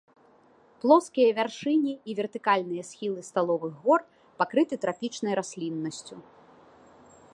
[0.83, 3.99] Плоскія вяршыні і вертыкальныя схілы сталовых гор
[4.43, 6.15] пакрыты трапічнай расліннасцю.